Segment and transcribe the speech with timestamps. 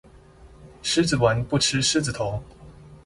[0.81, 2.41] 獅子丸不吃獅子頭